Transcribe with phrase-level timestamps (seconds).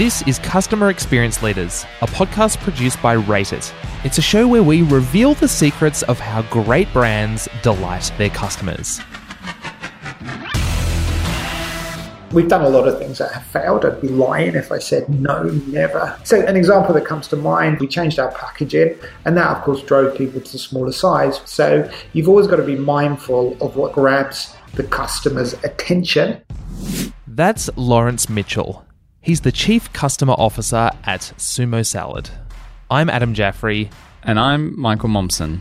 [0.00, 3.70] This is Customer Experience Leaders, a podcast produced by Rate It.
[4.02, 8.98] It's a show where we reveal the secrets of how great brands delight their customers.
[12.32, 13.84] We've done a lot of things that have failed.
[13.84, 16.18] I'd be lying if I said no, never.
[16.24, 19.82] So, an example that comes to mind, we changed our packaging, and that, of course,
[19.82, 21.42] drove people to the smaller size.
[21.44, 26.40] So, you've always got to be mindful of what grabs the customer's attention.
[27.26, 28.86] That's Lawrence Mitchell.
[29.22, 32.30] He's the Chief Customer Officer at Sumo Salad.
[32.90, 33.90] I'm Adam Jaffrey.
[34.22, 35.60] And I'm Michael Momsen.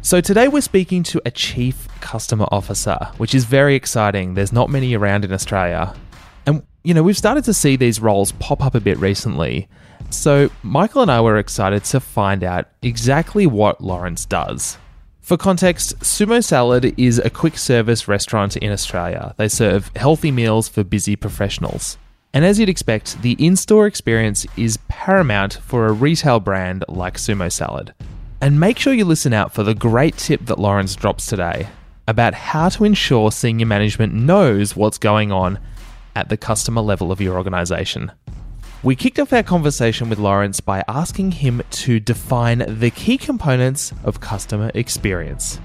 [0.00, 4.34] So today we're speaking to a Chief Customer Officer, which is very exciting.
[4.34, 5.92] There's not many around in Australia.
[6.46, 9.66] And, you know, we've started to see these roles pop up a bit recently.
[10.10, 14.78] So Michael and I were excited to find out exactly what Lawrence does.
[15.20, 19.34] For context, Sumo Salad is a quick service restaurant in Australia.
[19.36, 21.98] They serve healthy meals for busy professionals.
[22.34, 27.16] And as you'd expect, the in store experience is paramount for a retail brand like
[27.16, 27.94] Sumo Salad.
[28.40, 31.68] And make sure you listen out for the great tip that Lawrence drops today
[32.08, 35.60] about how to ensure senior management knows what's going on
[36.16, 38.10] at the customer level of your organization.
[38.82, 43.92] We kicked off our conversation with Lawrence by asking him to define the key components
[44.02, 45.60] of customer experience.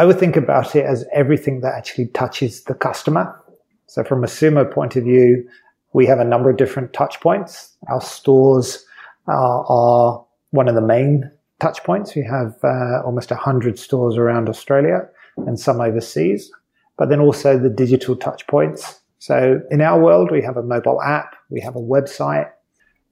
[0.00, 3.38] I would think about it as everything that actually touches the customer.
[3.86, 5.46] So, from a Sumo point of view,
[5.92, 7.76] we have a number of different touch points.
[7.90, 8.82] Our stores
[9.28, 12.14] uh, are one of the main touch points.
[12.14, 15.06] We have uh, almost 100 stores around Australia
[15.46, 16.50] and some overseas,
[16.96, 19.02] but then also the digital touch points.
[19.18, 22.50] So in our world, we have a mobile app, we have a website,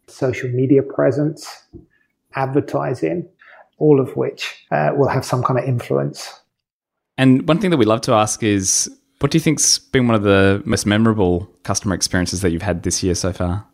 [0.06, 1.66] social media presence,
[2.34, 3.28] advertising,
[3.76, 6.32] all of which uh, will have some kind of influence.
[7.18, 10.14] And one thing that we love to ask is what do you think's been one
[10.14, 13.66] of the most memorable customer experiences that you've had this year so far?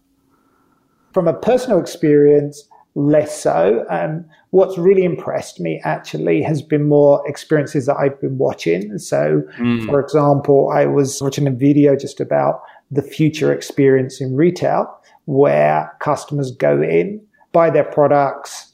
[1.12, 3.84] From a personal experience, less so.
[3.90, 8.98] Um, what's really impressed me actually has been more experiences that I've been watching.
[8.98, 9.84] So, mm.
[9.86, 14.86] for example, I was watching a video just about the future experience in retail
[15.26, 17.20] where customers go in,
[17.52, 18.73] buy their products,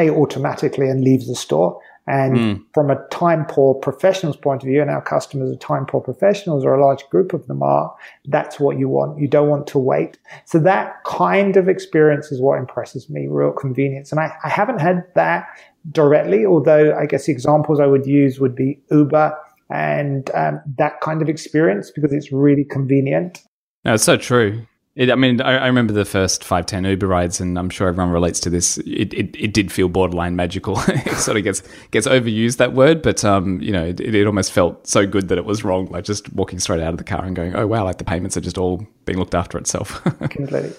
[0.00, 1.80] pay automatically and leave the store.
[2.06, 2.64] And mm.
[2.74, 6.64] from a time poor professionals point of view, and our customers are time poor professionals,
[6.64, 7.94] or a large group of them are,
[8.26, 9.20] that's what you want.
[9.20, 10.18] You don't want to wait.
[10.44, 14.10] So that kind of experience is what impresses me, real convenience.
[14.10, 15.46] And I, I haven't had that
[15.92, 19.36] directly, although I guess examples I would use would be Uber
[19.70, 23.42] and um, that kind of experience because it's really convenient.
[23.84, 24.66] No, it's so true.
[24.96, 27.86] It, I mean, I, I, remember the first five, ten Uber rides, and I'm sure
[27.86, 28.76] everyone relates to this.
[28.78, 30.76] It, it, it did feel borderline magical.
[30.88, 31.62] it sort of gets
[31.92, 35.38] gets overused that word, but um, you know, it, it almost felt so good that
[35.38, 35.86] it was wrong.
[35.86, 38.36] Like just walking straight out of the car and going, "Oh wow!" Like the payments
[38.36, 40.02] are just all being looked after itself.
[40.30, 40.72] Completely.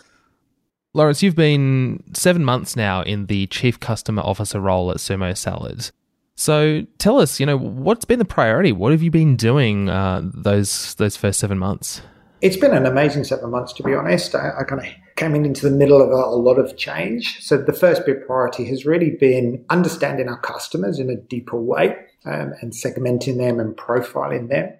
[0.94, 5.90] Lawrence, you've been seven months now in the chief customer officer role at Sumo Salad.
[6.36, 8.74] So tell us, you know, what's been the priority?
[8.74, 12.02] What have you been doing uh, those those first seven months?
[12.42, 14.34] It's been an amazing seven months, to be honest.
[14.34, 17.40] I, I kind of came in into the middle of a, a, lot of change.
[17.40, 21.96] So the first big priority has really been understanding our customers in a deeper way
[22.26, 24.74] um, and segmenting them and profiling them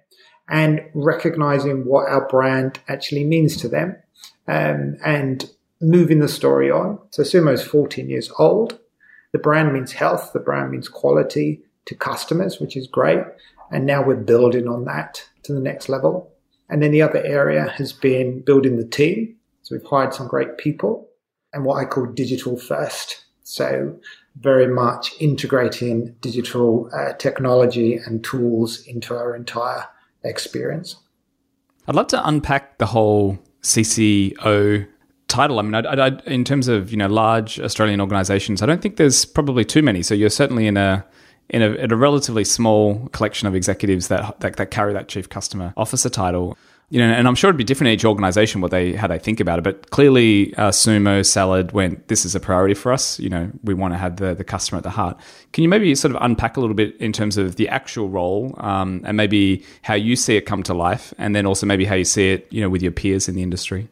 [0.48, 3.96] and recognizing what our brand actually means to them
[4.48, 5.48] um, and
[5.80, 6.98] moving the story on.
[7.10, 8.80] So Sumo is 14 years old.
[9.30, 10.32] The brand means health.
[10.32, 13.20] The brand means quality to customers, which is great.
[13.70, 16.31] And now we're building on that to the next level.
[16.72, 19.36] And then the other area has been building the team.
[19.60, 21.06] So we've hired some great people
[21.52, 23.26] and what I call digital first.
[23.42, 23.94] So
[24.40, 29.86] very much integrating digital uh, technology and tools into our entire
[30.24, 30.96] experience.
[31.86, 34.88] I'd love to unpack the whole CCO
[35.28, 35.58] title.
[35.58, 38.96] I mean, I, I, in terms of you know large Australian organisations, I don't think
[38.96, 40.02] there's probably too many.
[40.02, 41.04] So you're certainly in a
[41.48, 45.28] in a, in a relatively small collection of executives that, that, that carry that chief
[45.28, 46.56] customer officer title.
[46.88, 49.18] You know, and I'm sure it'd be different in each organization what they how they
[49.18, 49.62] think about it.
[49.62, 52.08] But clearly, uh, Sumo Salad went.
[52.08, 53.18] This is a priority for us.
[53.18, 55.18] You know, we want to have the the customer at the heart.
[55.54, 58.54] Can you maybe sort of unpack a little bit in terms of the actual role
[58.58, 61.94] um, and maybe how you see it come to life, and then also maybe how
[61.94, 63.88] you see it, you know, with your peers in the industry?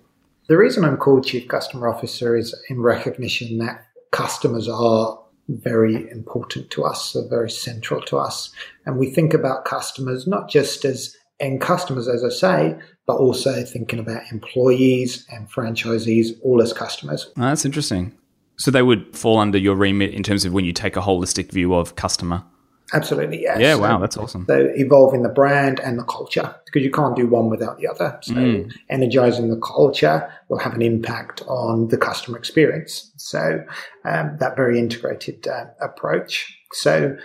[0.49, 5.19] The reason I'm called Chief Customer Officer is in recognition that customers are
[5.59, 8.51] very important to us, so very central to us.
[8.87, 13.65] And we think about customers not just as end customers, as I say, but also
[13.65, 17.31] thinking about employees and franchisees all as customers.
[17.37, 18.17] Oh, that's interesting.
[18.57, 21.51] So they would fall under your remit in terms of when you take a holistic
[21.51, 22.45] view of customer.
[22.93, 23.59] Absolutely, yes.
[23.61, 24.45] Yeah, wow, that's awesome.
[24.47, 28.19] So evolving the brand and the culture because you can't do one without the other.
[28.23, 28.73] So mm.
[28.89, 33.13] energizing the culture will have an impact on the customer experience.
[33.17, 33.65] So
[34.05, 36.57] um, that very integrated uh, approach.
[36.73, 37.17] So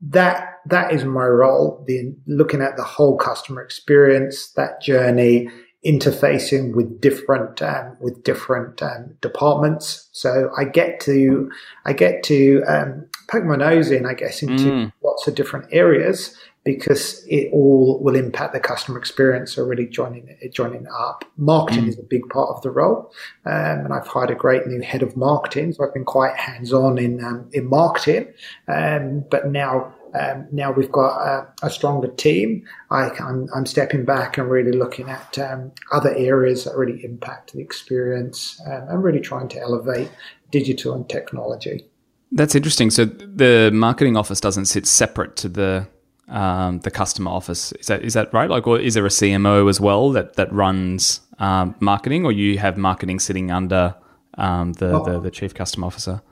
[0.00, 1.84] that that is my role.
[1.86, 5.50] The looking at the whole customer experience, that journey,
[5.84, 10.08] interfacing with different um, with different um, departments.
[10.12, 11.50] So I get to
[11.84, 14.92] I get to um, poke my nose in, I guess, into mm.
[15.02, 19.54] lots of different areas because it all will impact the customer experience.
[19.54, 21.24] So really joining joining up.
[21.36, 21.88] Marketing mm.
[21.88, 23.12] is a big part of the role,
[23.44, 25.72] um, and I've hired a great new head of marketing.
[25.72, 28.32] So I've been quite hands on in um, in marketing,
[28.66, 32.66] um, but now um, now we've got a, a stronger team.
[32.90, 37.60] I, am stepping back and really looking at um, other areas that really impact the
[37.60, 40.10] experience um, and really trying to elevate
[40.50, 41.86] digital and technology.
[42.34, 42.90] That's interesting.
[42.90, 45.86] So the marketing office doesn't sit separate to the
[46.28, 47.72] um, the customer office.
[47.72, 48.50] Is that is that right?
[48.50, 52.58] Like, or is there a CMO as well that that runs um, marketing, or you
[52.58, 53.94] have marketing sitting under
[54.36, 55.04] um, the, oh.
[55.04, 56.22] the, the chief customer officer?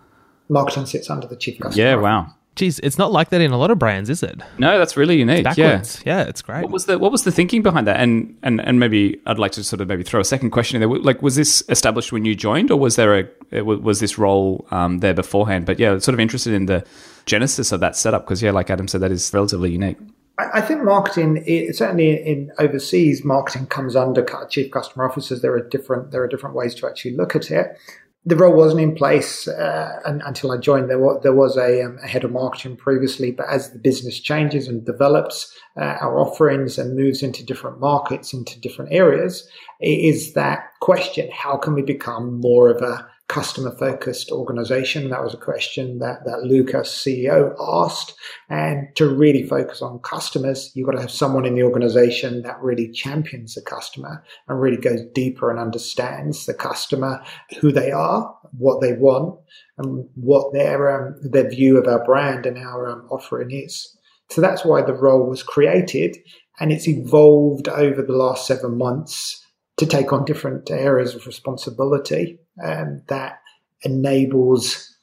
[0.48, 1.84] Marketing sits under the chief customer.
[1.84, 2.34] Yeah, wow.
[2.54, 4.38] Geez, it's not like that in a lot of brands, is it?
[4.58, 5.46] No, that's really unique.
[5.46, 6.02] It's backwards.
[6.04, 6.18] Yeah.
[6.18, 6.62] yeah, it's great.
[6.62, 7.98] What was the What was the thinking behind that?
[7.98, 10.88] And and and maybe I'd like to sort of maybe throw a second question in
[10.88, 10.98] there.
[11.00, 14.98] Like, was this established when you joined, or was there a was this role um,
[14.98, 15.64] there beforehand?
[15.64, 16.84] But yeah, sort of interested in the
[17.24, 19.96] genesis of that setup because yeah, like Adam said, that is relatively unique.
[20.38, 25.40] I think marketing, certainly in overseas, marketing comes under chief customer officers.
[25.40, 27.78] There are different there are different ways to actually look at it
[28.24, 30.88] the role wasn't in place uh, until I joined.
[30.88, 34.20] There was, there was a, um, a, head of marketing previously, but as the business
[34.20, 39.48] changes and develops uh, our offerings and moves into different markets, into different areas,
[39.80, 45.08] it is that question: How can we become more of a customer focused organization?
[45.08, 48.14] That was a question that, that Lucas, CEO, asked.
[48.50, 52.60] And to really focus on customers, you've got to have someone in the organization that
[52.60, 57.24] really champions the customer and really goes deeper and understands the customer,
[57.60, 59.40] who they are, what they want,
[59.78, 63.96] and what their, um, their view of our brand and our um, offering is.
[64.28, 66.18] So that's why the role was created
[66.60, 69.41] and it's evolved over the last seven months
[69.82, 73.40] to take on different areas of responsibility um, that
[73.82, 74.96] enables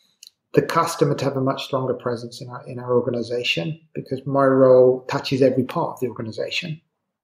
[0.53, 4.45] the customer to have a much stronger presence in our in our organization because my
[4.45, 6.79] role touches every part of the organization.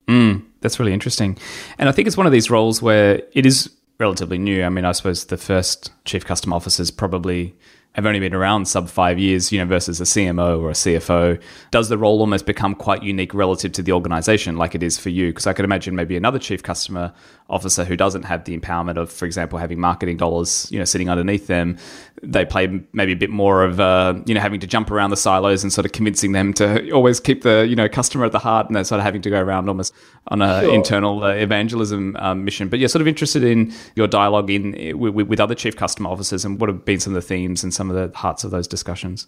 [0.08, 1.38] Mm, that's really interesting,
[1.80, 4.64] and I think it's one of these roles where it is relatively new.
[4.64, 7.56] I mean, I suppose the first chief customer officers probably
[7.96, 11.42] have only been around sub five years, you know, versus a CMO or a CFO,
[11.72, 15.08] does the role almost become quite unique relative to the organization, like it is for
[15.08, 15.28] you?
[15.28, 17.14] Because I could imagine maybe another chief customer
[17.50, 21.10] officer who doesn't have the empowerment of, for example, having marketing dollars, you know, sitting
[21.10, 21.78] underneath them,
[22.24, 25.18] they play maybe a bit more of, uh, you know, having to jump around the
[25.18, 28.40] silos and sort of convincing them to always keep the, you know, customer at the
[28.40, 29.94] heart, and they're sort of having to go around almost
[30.30, 30.74] on an sure.
[30.74, 32.70] internal uh, evangelism um, mission.
[32.70, 36.46] But yeah, sort of interested in your dialogue in with, with other chief customer officers
[36.46, 38.68] and what have been some of the themes and some of the hearts of those
[38.68, 39.28] discussions?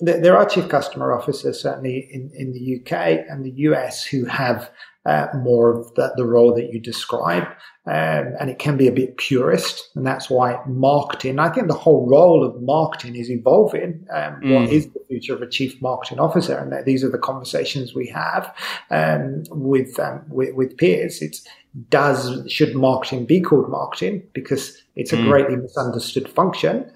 [0.00, 4.70] There are chief customer officers, certainly in, in the UK and the US, who have
[5.04, 7.44] uh, more of the, the, role that you describe.
[7.86, 9.90] Um, and it can be a bit purist.
[9.96, 14.06] And that's why marketing, I think the whole role of marketing is evolving.
[14.12, 14.54] Um, mm.
[14.54, 16.56] What is the future of a chief marketing officer?
[16.56, 18.54] And these are the conversations we have
[18.90, 21.20] um, with, um, with, with peers.
[21.20, 21.44] It's
[21.88, 25.24] does should marketing be called marketing because it's a mm.
[25.24, 26.90] greatly misunderstood function.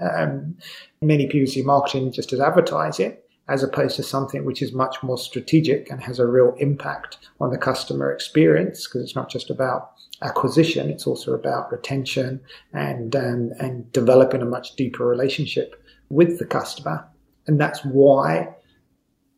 [1.02, 3.16] Many people see marketing just as advertising
[3.48, 7.50] as opposed to something which is much more strategic and has a real impact on
[7.50, 12.40] the customer experience because it's not just about acquisition, it's also about retention
[12.72, 17.06] and, um, and developing a much deeper relationship with the customer.
[17.46, 18.48] And that's why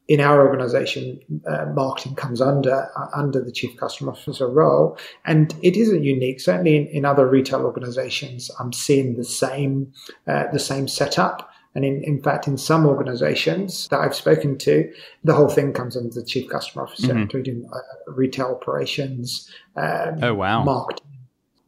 [0.09, 5.55] in our organization, uh, marketing comes under uh, under the chief customer officer role, and
[5.63, 6.41] it isn't unique.
[6.41, 9.93] Certainly, in, in other retail organizations, I'm seeing the same
[10.27, 11.51] uh, the same setup.
[11.75, 14.91] And in, in fact, in some organizations that I've spoken to,
[15.23, 17.19] the whole thing comes under the chief customer officer, mm-hmm.
[17.19, 19.49] including uh, retail operations.
[19.77, 20.65] Um, oh wow!
[20.65, 21.07] Marketing,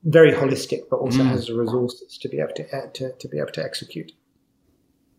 [0.04, 1.26] very holistic, but also mm.
[1.26, 4.10] has the resources to be able to, uh, to, to be able to execute.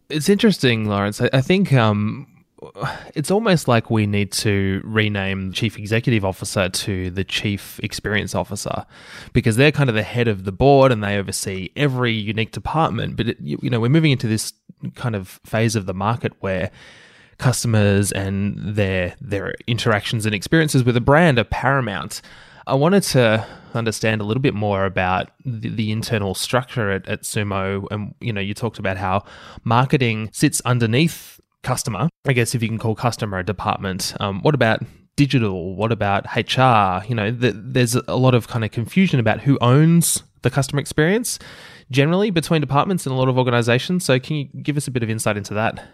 [0.10, 1.22] It's interesting, Lawrence.
[1.22, 2.28] I, I think um,
[3.16, 8.86] it's almost like we need to rename chief executive officer to the chief experience officer
[9.34, 13.16] because they're kind of the head of the board and they oversee every unique department
[13.16, 14.54] but it, you know we're moving into this
[14.96, 16.72] kind of phase of the market where
[17.38, 22.22] customers and their their interactions and experiences with a brand are paramount
[22.68, 27.24] I wanted to understand a little bit more about the, the, internal structure at, at
[27.24, 27.88] Sumo.
[27.90, 29.24] And, you know, you talked about how
[29.64, 34.56] marketing sits underneath customer, I guess if you can call customer a department, um, what
[34.56, 34.82] about
[35.16, 35.76] digital?
[35.76, 37.06] What about HR?
[37.08, 40.80] You know, the, there's a lot of kind of confusion about who owns the customer
[40.80, 41.38] experience
[41.92, 44.06] generally between departments in a lot of organizations.
[44.06, 45.88] So, can you give us a bit of insight into that?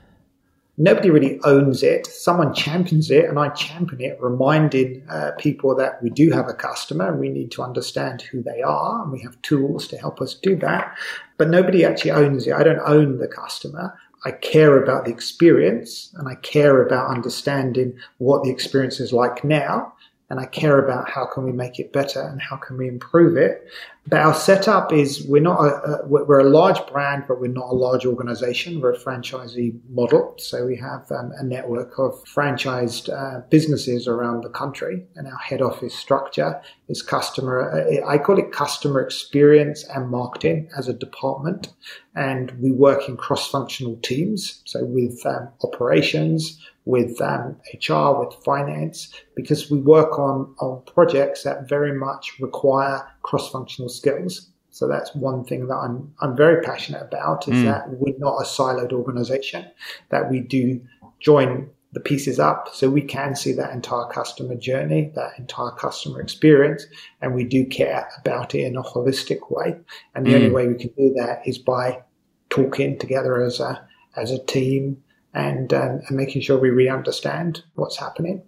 [0.80, 2.06] Nobody really owns it.
[2.06, 6.54] Someone champions it, and I champion it, reminding uh, people that we do have a
[6.54, 10.22] customer and we need to understand who they are, and we have tools to help
[10.22, 10.96] us do that.
[11.38, 12.54] But nobody actually owns it.
[12.54, 13.98] I don't own the customer.
[14.28, 19.46] I care about the experience and I care about understanding what the experience is like
[19.46, 19.94] now
[20.30, 23.38] and I care about how can we make it better and how can we improve
[23.38, 23.66] it.
[24.10, 27.70] But our setup is we're not a, a, we're a large brand, but we're not
[27.70, 28.80] a large organization.
[28.80, 34.46] We're a franchisee model, so we have um, a network of franchised uh, businesses around
[34.46, 37.70] the country, and our head office structure is customer.
[37.70, 41.74] Uh, I call it customer experience and marketing as a department,
[42.16, 44.62] and we work in cross-functional teams.
[44.66, 51.44] So with um, operations, with um, HR, with finance, because we work on, on projects
[51.44, 54.50] that very much require cross-functional skills.
[54.70, 57.66] So that's one thing that I'm, I'm very passionate about is mm.
[57.66, 59.62] that we're not a siloed organization,
[60.10, 60.82] that we do
[61.20, 66.22] join the pieces up so we can see that entire customer journey, that entire customer
[66.22, 66.86] experience,
[67.22, 69.70] and we do care about it in a holistic way.
[70.14, 70.36] And the mm.
[70.36, 72.04] only way we can do that is by
[72.50, 75.04] talking together as a, as a team,
[75.34, 78.42] and, um, and making sure we really understand what's happening.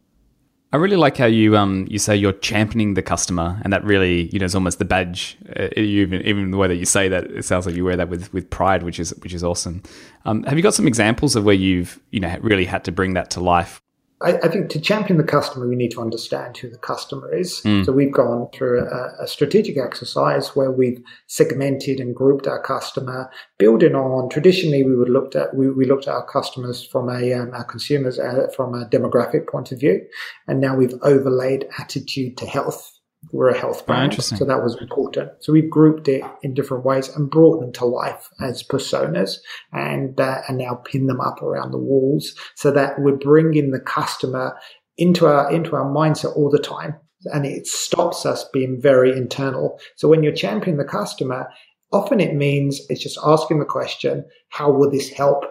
[0.71, 4.29] I really like how you um you say you're championing the customer, and that really
[4.31, 5.37] you know is almost the badge.
[5.59, 8.09] Uh, even even the way that you say that, it sounds like you wear that
[8.09, 9.81] with with pride, which is which is awesome.
[10.25, 13.15] Um, have you got some examples of where you've you know really had to bring
[13.15, 13.81] that to life?
[14.21, 17.61] I, I, think to champion the customer, we need to understand who the customer is.
[17.61, 17.85] Mm.
[17.85, 23.31] So we've gone through a, a, strategic exercise where we've segmented and grouped our customer,
[23.57, 24.29] building on.
[24.29, 27.63] Traditionally, we would looked at we, we looked at our customers from a um, our
[27.63, 30.05] consumers uh, from a demographic point of view,
[30.47, 32.98] and now we've overlaid attitude to health
[33.31, 34.15] we're a health brand.
[34.17, 35.31] Oh, so that was important.
[35.39, 39.37] So we've grouped it in different ways and brought them to life as personas
[39.71, 43.79] and, uh, and now pin them up around the walls so that we're bringing the
[43.79, 44.57] customer
[44.97, 46.95] into our, into our mindset all the time.
[47.25, 49.79] And it stops us being very internal.
[49.97, 51.49] So when you're championing the customer,
[51.91, 55.43] often it means it's just asking the question, how will this help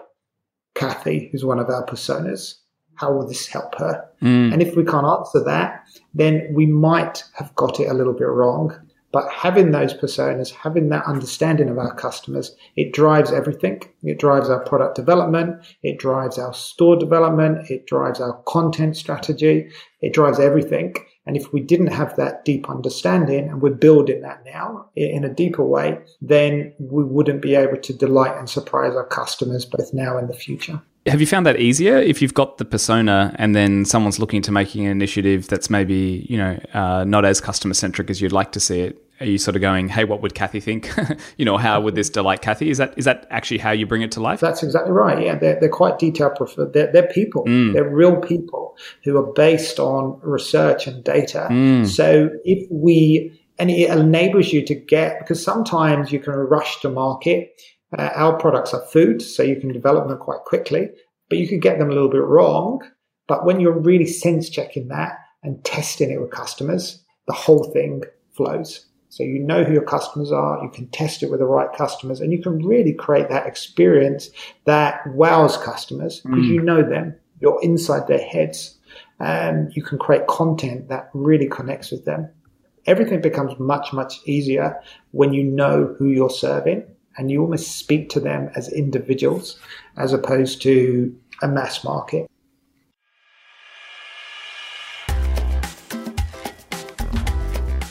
[0.75, 2.55] Kathy, who's one of our personas?
[2.99, 4.05] How will this help her?
[4.21, 4.53] Mm.
[4.53, 8.27] And if we can't answer that, then we might have got it a little bit
[8.27, 8.75] wrong.
[9.11, 13.81] But having those personas, having that understanding of our customers, it drives everything.
[14.03, 15.63] It drives our product development.
[15.81, 17.71] It drives our store development.
[17.71, 19.69] It drives our content strategy.
[20.01, 20.93] It drives everything.
[21.25, 25.33] And if we didn't have that deep understanding and we're building that now in a
[25.33, 30.17] deeper way, then we wouldn't be able to delight and surprise our customers both now
[30.17, 30.81] and the future.
[31.05, 34.51] Have you found that easier if you've got the persona and then someone's looking to
[34.51, 38.51] making an initiative that's maybe you know uh, not as customer centric as you'd like
[38.53, 39.03] to see it?
[39.21, 40.89] Are you sort of going, "Hey, what would Kathy think?"
[41.37, 42.69] you know, how would this delight Kathy?
[42.69, 44.39] Is that is that actually how you bring it to life?
[44.39, 45.23] That's exactly right.
[45.25, 46.73] Yeah, they're, they're quite detail preferred.
[46.73, 47.45] They're, they're people.
[47.45, 47.73] Mm.
[47.73, 51.47] They're real people who are based on research and data.
[51.49, 51.87] Mm.
[51.87, 56.89] So if we and it enables you to get because sometimes you can rush to
[56.89, 57.61] market
[57.97, 60.89] uh, our products are food, so you can develop them quite quickly,
[61.29, 62.81] but you could get them a little bit wrong.
[63.27, 68.03] But when you're really sense checking that and testing it with customers, the whole thing
[68.35, 68.85] flows.
[69.09, 72.21] So you know who your customers are, you can test it with the right customers,
[72.21, 74.29] and you can really create that experience
[74.65, 76.49] that wows customers because mm.
[76.49, 77.15] you know them.
[77.39, 78.75] You're inside their heads.
[79.19, 82.29] And you can create content that really connects with them.
[82.85, 84.79] Everything becomes much, much easier
[85.11, 86.85] when you know who you're serving
[87.19, 89.59] and you almost speak to them as individuals
[89.97, 92.25] as opposed to a mass market.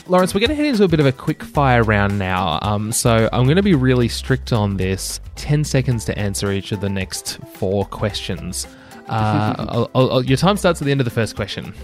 [0.07, 2.57] Lawrence, we're going to head into a bit of a quick fire round now.
[2.63, 6.71] Um, so I'm going to be really strict on this 10 seconds to answer each
[6.71, 8.65] of the next four questions.
[9.07, 11.75] Uh, I'll, I'll, your time starts at the end of the first question.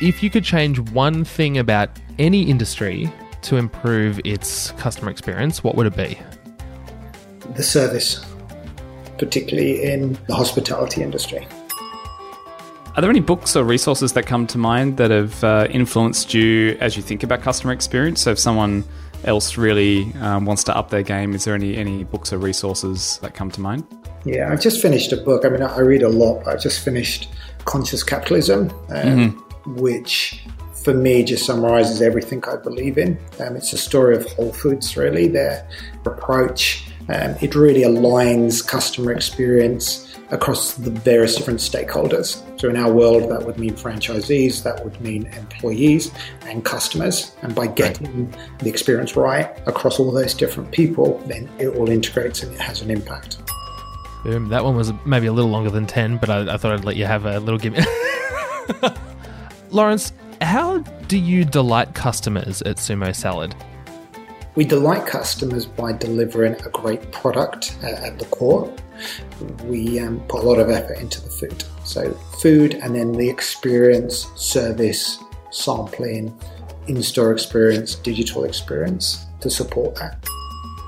[0.00, 5.74] If you could change one thing about any industry to improve its customer experience, what
[5.74, 6.18] would it be?
[7.54, 8.24] The service,
[9.18, 11.46] particularly in the hospitality industry.
[12.96, 16.76] Are there any books or resources that come to mind that have uh, influenced you
[16.80, 18.22] as you think about customer experience?
[18.22, 18.82] So, if someone
[19.22, 23.18] else really um, wants to up their game, is there any any books or resources
[23.22, 23.86] that come to mind?
[24.24, 25.44] Yeah, I've just finished a book.
[25.44, 26.44] I mean, I read a lot.
[26.48, 27.28] I just finished
[27.66, 29.76] Conscious Capitalism, um, mm-hmm.
[29.76, 30.42] which
[30.82, 33.16] for me just summarizes everything I believe in.
[33.38, 35.68] Um, it's a story of Whole Foods, really, their
[36.04, 42.42] approach Um, it really aligns customer experience across the various different stakeholders.
[42.60, 46.10] So, in our world, that would mean franchisees, that would mean employees
[46.42, 47.34] and customers.
[47.42, 52.42] And by getting the experience right across all those different people, then it all integrates
[52.42, 53.38] and it has an impact.
[54.24, 54.48] Boom.
[54.48, 56.96] That one was maybe a little longer than 10, but I, I thought I'd let
[56.96, 57.78] you have a little give.
[59.70, 60.12] Lawrence,
[60.42, 63.54] how do you delight customers at Sumo Salad?
[64.54, 68.74] We delight customers by delivering a great product uh, at the core.
[69.64, 71.64] We um, put a lot of effort into the food.
[71.84, 75.18] So, food and then the experience, service,
[75.50, 76.36] sampling,
[76.88, 80.24] in store experience, digital experience to support that.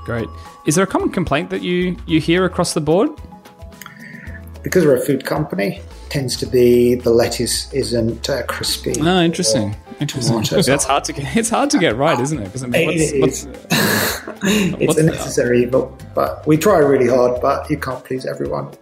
[0.03, 0.27] Great.
[0.65, 3.09] Is there a common complaint that you, you hear across the board?
[4.63, 8.93] Because we're a food company, tends to be the lettuce isn't uh, crispy.
[8.99, 9.75] Oh, interesting.
[10.01, 10.41] Interesting.
[10.63, 11.37] That's hard to get.
[11.37, 12.45] It's hard to get right, isn't it?
[12.45, 13.45] Because I mean, what's, it what's,
[14.43, 17.39] it's what's a necessary evil, but we try really hard.
[17.39, 18.73] But you can't please everyone.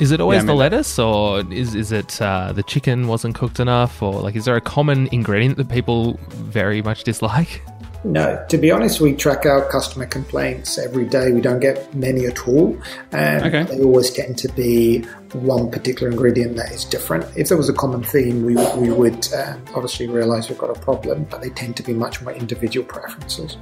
[0.00, 3.08] Is it always yeah, I mean, the lettuce, or is is it uh, the chicken
[3.08, 7.62] wasn't cooked enough, or like is there a common ingredient that people very much dislike?
[8.04, 11.32] No, to be honest, we track our customer complaints every day.
[11.32, 12.78] We don't get many at all.
[13.10, 13.62] And okay.
[13.64, 15.02] they always tend to be
[15.32, 17.24] one particular ingredient that is different.
[17.36, 20.80] If there was a common theme, we, we would uh, obviously realize we've got a
[20.80, 23.56] problem, but they tend to be much more individual preferences.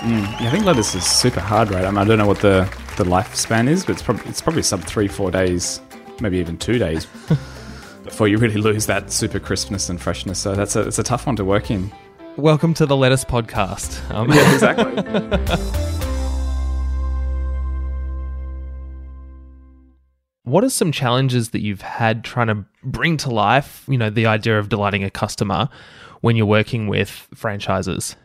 [0.00, 1.84] Mm, yeah, I think lettuce is super hard, right?
[1.84, 4.62] I, mean, I don't know what the, the lifespan is, but it's probably, it's probably
[4.62, 5.80] sub three, four days,
[6.20, 7.06] maybe even two days
[8.04, 10.38] before you really lose that super crispness and freshness.
[10.38, 11.90] So that's a, it's a tough one to work in.
[12.38, 14.10] Welcome to the Lettuce Podcast.
[14.10, 14.94] Um, yeah, exactly.
[20.44, 24.24] what are some challenges that you've had trying to bring to life, you know, the
[24.24, 25.68] idea of delighting a customer
[26.22, 28.16] when you're working with franchises?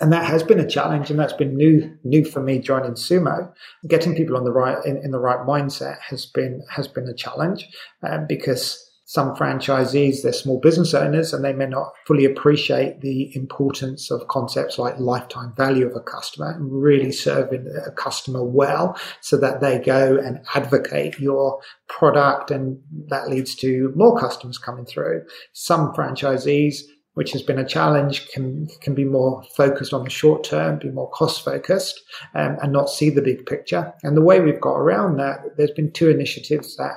[0.00, 3.52] and that has been a challenge and that's been new new for me joining sumo
[3.86, 7.14] getting people on the right in, in the right mindset has been has been a
[7.14, 7.68] challenge
[8.02, 13.30] um, because some franchisees, they're small business owners and they may not fully appreciate the
[13.36, 18.98] importance of concepts like lifetime value of a customer and really serving a customer well
[19.20, 24.86] so that they go and advocate your product and that leads to more customers coming
[24.86, 25.22] through.
[25.52, 26.80] Some franchisees
[27.12, 30.88] which has been a challenge, can can be more focused on the short term, be
[30.88, 32.00] more cost focused,
[32.34, 33.92] um, and not see the big picture.
[34.02, 36.94] And the way we've got around that, there's been two initiatives that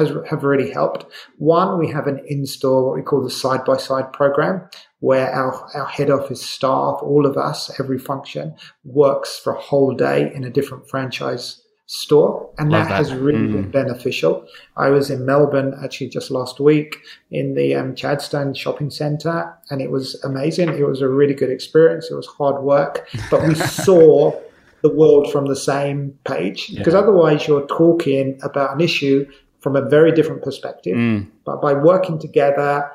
[0.00, 1.06] has have really helped.
[1.38, 6.10] One, we have an in-store what we call the side-by-side program, where our, our head
[6.10, 10.88] office staff, all of us, every function, works for a whole day in a different
[10.88, 13.52] franchise store, and that, that, has really mm.
[13.52, 14.46] been beneficial.
[14.76, 16.98] I was in Melbourne actually just last week
[17.32, 20.68] in the um, Chadstone shopping centre, and it was amazing.
[20.68, 22.08] It was a really good experience.
[22.08, 24.40] It was hard work, but we saw
[24.82, 27.00] the world from the same page because yeah.
[27.00, 29.26] otherwise you're talking about an issue
[29.60, 30.96] from a very different perspective.
[30.96, 31.30] Mm.
[31.44, 32.90] But by working together,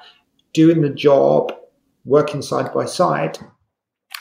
[0.54, 1.54] doing the job,
[2.06, 3.38] working side by side,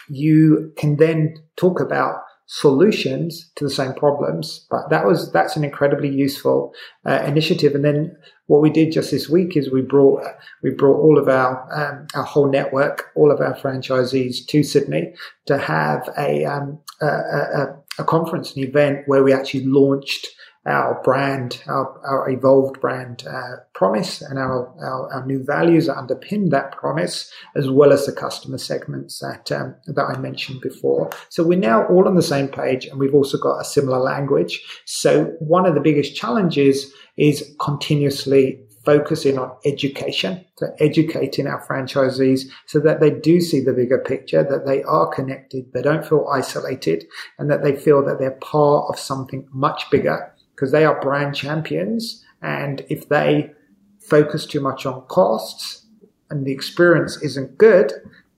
[0.08, 4.66] you can then talk about solutions to the same problems.
[4.70, 6.74] But that was that's an incredibly useful
[7.06, 7.74] uh, initiative.
[7.74, 10.22] And then what we did just this week is we brought
[10.62, 15.14] we brought all of our um, our whole network, all of our franchisees to Sydney
[15.46, 20.28] to have a um, a, a, a conference, an event where we actually launched
[20.66, 25.96] our brand, our, our evolved brand uh, promise and our, our, our, new values that
[25.96, 31.10] underpin that promise, as well as the customer segments that, um, that I mentioned before.
[31.28, 34.62] So we're now all on the same page and we've also got a similar language.
[34.86, 42.42] So one of the biggest challenges is continuously focusing on education, so educating our franchisees
[42.66, 46.28] so that they do see the bigger picture, that they are connected, they don't feel
[46.30, 47.04] isolated,
[47.38, 51.34] and that they feel that they're part of something much bigger because they are brand
[51.34, 52.24] champions.
[52.42, 53.52] And if they
[54.00, 55.84] focus too much on costs
[56.30, 57.92] and the experience isn't good,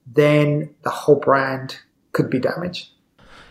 [0.06, 1.78] then the whole brand
[2.12, 2.90] could be damaged.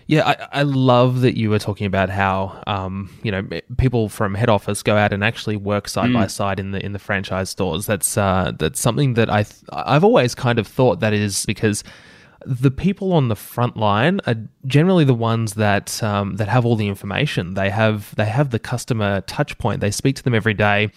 [0.07, 3.47] Yeah, I, I love that you were talking about how um, you know
[3.77, 6.13] people from head office go out and actually work side mm.
[6.13, 7.87] by side in the in the franchise stores.
[7.87, 11.83] That's uh, that's something that I th- I've always kind of thought that is because
[12.45, 16.75] the people on the front line are generally the ones that um, that have all
[16.75, 17.55] the information.
[17.55, 19.81] They have they have the customer touch point.
[19.81, 20.91] They speak to them every day,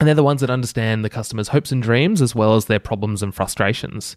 [0.00, 2.80] and they're the ones that understand the customer's hopes and dreams as well as their
[2.80, 4.16] problems and frustrations.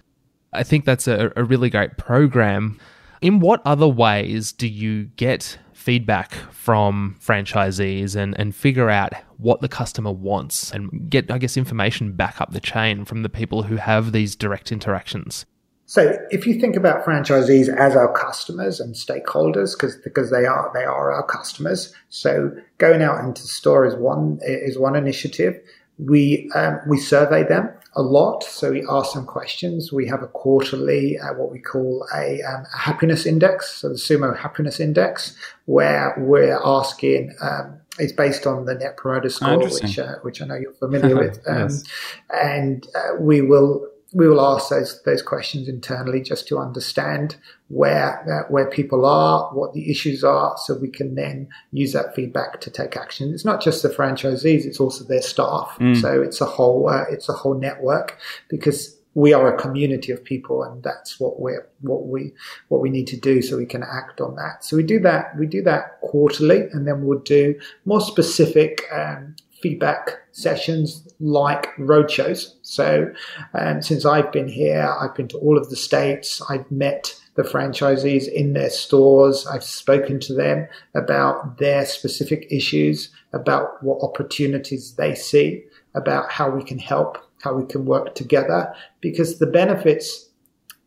[0.54, 2.80] I think that's a, a really great program.
[3.22, 9.62] In what other ways do you get feedback from franchisees and, and figure out what
[9.62, 13.64] the customer wants and get, I guess, information back up the chain from the people
[13.64, 15.46] who have these direct interactions?
[15.90, 20.70] So if you think about franchisees as our customers and stakeholders, because because they are
[20.74, 21.94] they are our customers.
[22.10, 25.60] So going out into store is one is one initiative.
[25.98, 29.94] We um, we survey them a lot, so we ask them questions.
[29.94, 33.96] We have a quarterly uh, what we call a, um, a, happiness index, so the
[33.96, 37.34] Sumo Happiness Index, where we're asking.
[37.42, 40.74] Um, it's based on the Net Promoter Score, oh, which uh, which I know you're
[40.74, 41.84] familiar with, um, yes.
[42.30, 47.36] and uh, we will we will ask those those questions internally just to understand
[47.68, 52.16] where uh, where people are, what the issues are, so we can then use that
[52.16, 53.34] feedback to take action.
[53.34, 55.76] It's not just the franchisees; it's also their staff.
[55.80, 56.00] Mm.
[56.00, 58.18] So it's a whole uh, it's a whole network
[58.50, 62.32] because we are a community of people, and that's what we what we
[62.70, 64.64] what we need to do so we can act on that.
[64.64, 69.36] So we do that we do that quarterly, and then we'll do more specific um,
[69.62, 72.54] feedback sessions like roadshows.
[72.62, 73.12] So,
[73.56, 76.42] um, since I've been here, I've been to all of the states.
[76.48, 79.48] I've met the franchisees in their stores.
[79.48, 85.64] I've spoken to them about their specific issues, about what opportunities they see,
[85.96, 88.72] about how we can help, how we can work together,
[89.02, 90.27] because the benefits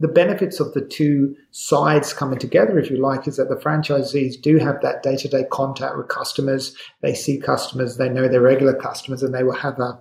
[0.01, 4.41] the benefits of the two sides coming together, if you like, is that the franchisees
[4.41, 6.75] do have that day to day contact with customers.
[7.03, 9.99] They see customers, they know their regular customers, and they will have a,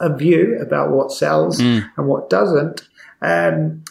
[0.00, 1.88] a view about what sells mm.
[1.96, 2.88] and what doesn't.
[3.20, 3.84] Um,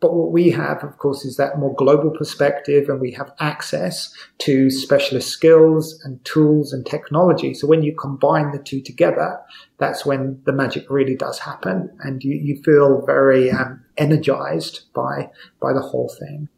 [0.00, 4.12] but what we have, of course, is that more global perspective and we have access
[4.38, 7.52] to specialist skills and tools and technology.
[7.52, 9.40] So when you combine the two together,
[9.78, 15.30] that's when the magic really does happen and you, you feel very um, energized by,
[15.60, 16.48] by the whole thing.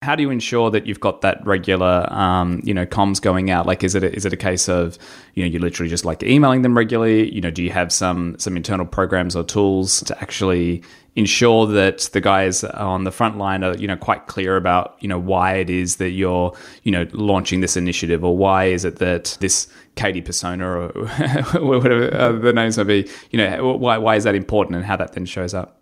[0.00, 3.66] How do you ensure that you've got that regular, um, you know, comms going out?
[3.66, 4.96] Like, is it a, is it a case of,
[5.34, 7.34] you know, you literally just like emailing them regularly?
[7.34, 10.84] You know, do you have some some internal programs or tools to actually
[11.16, 15.08] ensure that the guys on the front line are, you know, quite clear about, you
[15.08, 18.96] know, why it is that you're, you know, launching this initiative, or why is it
[19.00, 20.88] that this Katie persona or
[21.54, 24.94] whatever uh, the names may be, you know, why why is that important, and how
[24.96, 25.77] that then shows up?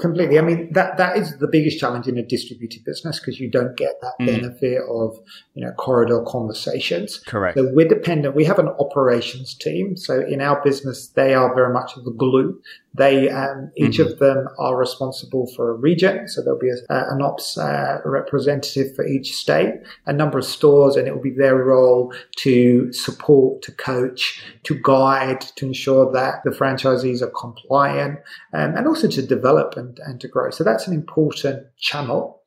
[0.00, 0.38] Completely.
[0.38, 3.76] I mean, that, that is the biggest challenge in a distributed business because you don't
[3.76, 4.26] get that mm.
[4.26, 5.18] benefit of,
[5.54, 7.18] you know, corridor conversations.
[7.26, 7.58] Correct.
[7.58, 8.34] So we're dependent.
[8.34, 9.96] We have an operations team.
[9.96, 12.60] So in our business, they are very much the glue.
[12.96, 14.12] They, um, each mm-hmm.
[14.12, 16.28] of them are responsible for a region.
[16.28, 19.74] So there'll be a, an ops uh, representative for each state,
[20.06, 24.78] a number of stores, and it will be their role to support, to coach, to
[24.82, 28.18] guide, to ensure that the franchisees are compliant,
[28.52, 30.50] um, and also to develop develop and, and to grow.
[30.50, 32.42] So that's an important channel.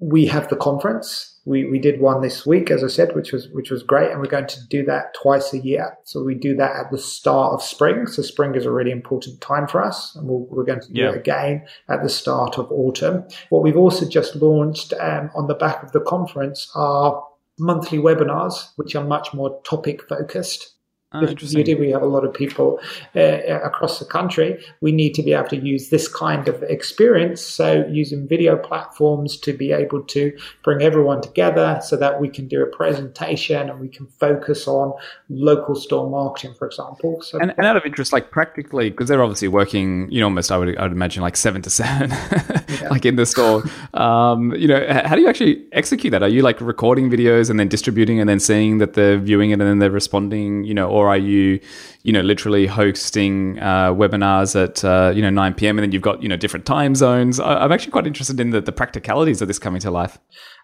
[0.00, 1.37] We have the conference.
[1.48, 4.20] We, we did one this week, as I said, which was which was great, and
[4.20, 5.96] we're going to do that twice a year.
[6.04, 8.06] So we do that at the start of spring.
[8.06, 10.92] So spring is a really important time for us, and we we are going to
[10.92, 11.10] do yeah.
[11.10, 13.24] it again at the start of autumn.
[13.48, 17.24] What we've also just launched um, on the back of the conference are
[17.58, 20.77] monthly webinars, which are much more topic focused.
[21.10, 21.80] Oh, interesting.
[21.80, 22.78] we have a lot of people
[23.16, 24.62] uh, across the country.
[24.82, 27.40] We need to be able to use this kind of experience.
[27.40, 32.46] So, using video platforms to be able to bring everyone together so that we can
[32.46, 34.92] do a presentation and we can focus on
[35.30, 37.22] local store marketing, for example.
[37.22, 40.52] So, and, and out of interest, like practically, because they're obviously working, you know, almost,
[40.52, 42.88] I would, I would imagine, like seven to seven, yeah.
[42.90, 43.62] like in the store.
[43.94, 46.22] Um, you know, how do you actually execute that?
[46.22, 49.54] Are you like recording videos and then distributing and then seeing that they're viewing it
[49.54, 51.60] and then they're responding, you know, or are you,
[52.02, 55.78] you know, literally hosting uh, webinars at uh, you know 9 p.m.
[55.78, 57.38] and then you've got you know different time zones?
[57.40, 60.18] I- am actually quite interested in the, the practicalities of this coming to life.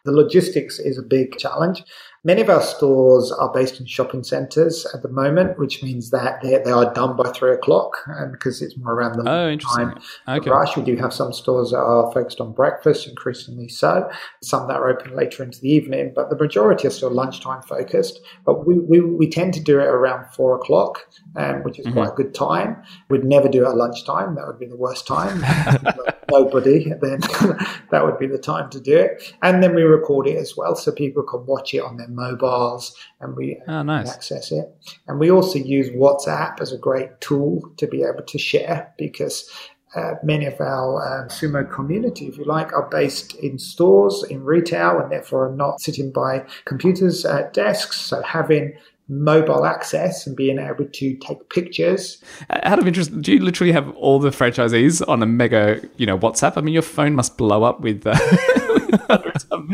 [0.05, 1.83] The logistics is a big challenge.
[2.27, 6.41] Many of our stores are based in shopping centres at the moment, which means that
[6.43, 7.99] they, they are done by three o'clock
[8.33, 10.49] because it's more around the oh, time okay.
[10.49, 10.75] rush.
[10.75, 14.11] We do have some stores that are focused on breakfast, increasingly so.
[14.43, 18.21] Some that are open later into the evening, but the majority are still lunchtime focused.
[18.47, 21.01] But we, we, we tend to do it around four o'clock,
[21.37, 21.97] um, which is mm-hmm.
[21.97, 22.83] quite a good time.
[23.11, 24.35] We'd never do it at lunchtime.
[24.37, 25.45] That would be the worst time.
[26.31, 27.21] Nobody, then
[27.91, 29.35] that would be the time to do it.
[29.43, 32.95] And then we record it as well so people can watch it on their mobiles
[33.21, 34.11] and we oh, nice.
[34.11, 34.67] access it.
[35.07, 39.51] And we also use WhatsApp as a great tool to be able to share because
[39.95, 44.43] uh, many of our um, sumo community, if you like, are based in stores, in
[44.43, 48.01] retail, and therefore are not sitting by computers at desks.
[48.01, 48.75] So having
[49.09, 52.23] mobile access and being able to take pictures.
[52.51, 56.19] Out of interest, do you literally have all the franchisees on a mega, you know,
[56.19, 56.57] WhatsApp?
[56.57, 58.19] I mean, your phone must blow up with, uh,
[58.91, 59.69] with hundreds of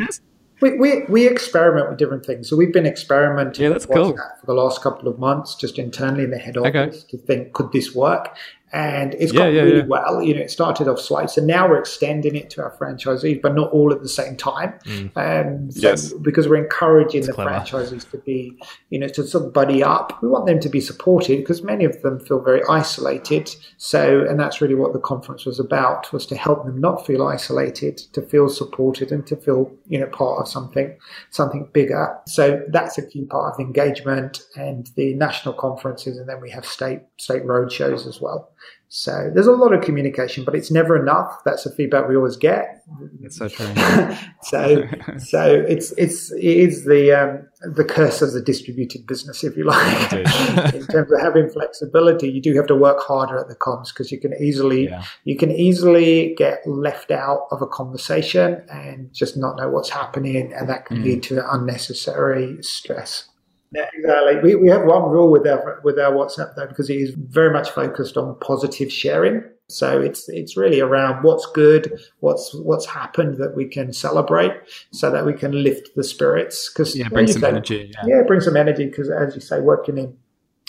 [0.61, 2.49] we, we, we experiment with different things.
[2.49, 4.17] So we've been experimenting yeah, that's cool.
[4.17, 7.07] for the last couple of months, just internally in the head office okay.
[7.11, 8.37] to think, could this work?
[8.73, 9.85] And it's Yeah, gone yeah, really yeah.
[9.87, 10.23] well.
[10.23, 13.55] You know, it started off slow, so now we're extending it to our franchisees, but
[13.55, 14.75] not all at the same time.
[15.17, 16.13] Um, so Yes.
[16.13, 17.51] because we're encouraging the clever.
[17.51, 18.57] franchisees to be,
[18.91, 20.21] you know, to sort of buddy up.
[20.23, 23.55] We want them to be supported because many of them feel very isolated.
[23.77, 27.27] So, and that's really what the conference was about: was to help them not feel
[27.27, 30.97] isolated, to feel supported, and to feel, you know, part of something,
[31.31, 32.17] something bigger.
[32.27, 36.51] So that's a key part of the engagement and the national conferences, and then we
[36.51, 38.51] have state state road shows as well.
[38.93, 41.43] So there's a lot of communication, but it's never enough.
[41.45, 42.83] That's the feedback we always get.
[43.23, 43.67] It's so true.
[44.43, 44.85] so
[45.19, 49.63] so it's it's it is the um, the curse of the distributed business, if you
[49.63, 50.13] like.
[50.75, 54.11] In terms of having flexibility, you do have to work harder at the comms because
[54.11, 55.05] you can easily Yeah.
[55.23, 60.53] you can easily get left out of a conversation and just not know what's happening,
[60.53, 63.29] and that can lead to unnecessary stress.
[63.73, 64.41] Yeah, exactly.
[64.43, 67.53] We, we have one rule with our with our WhatsApp though because it is very
[67.53, 69.45] much focused on positive sharing.
[69.69, 74.53] So it's it's really around what's good, what's what's happened that we can celebrate,
[74.93, 76.73] so that we can lift the spirits.
[76.73, 77.93] Because Yeah, bring some energy.
[77.95, 78.17] Yeah.
[78.17, 80.17] yeah, bring some energy because, as you say, working in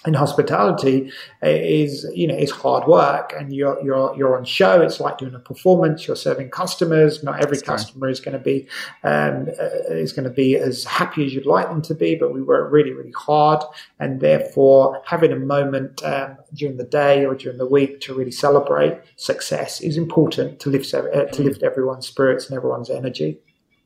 [0.05, 1.11] in hospitality
[1.43, 4.81] is you know is hard work, and you're you're you're on show.
[4.81, 6.07] It's like doing a performance.
[6.07, 7.23] You're serving customers.
[7.23, 8.67] Not every That's customer is going to be
[9.03, 12.15] um, uh, is going to be as happy as you'd like them to be.
[12.15, 13.63] But we work really really hard,
[13.99, 18.31] and therefore having a moment um, during the day or during the week to really
[18.31, 23.37] celebrate success is important to lift uh, to lift everyone's spirits and everyone's energy.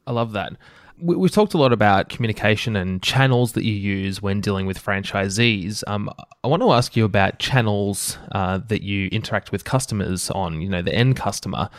[0.08, 0.54] I love that.
[0.98, 4.82] We- We've talked a lot about communication and channels that you use when dealing with
[4.84, 5.84] franchisees.
[5.88, 6.10] Um,
[6.44, 10.62] I want to ask you about channels uh, that you interact with customers on.
[10.62, 11.70] You know, the end customer.